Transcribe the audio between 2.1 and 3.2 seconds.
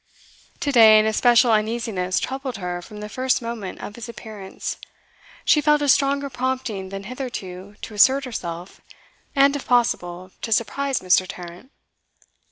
troubled her from the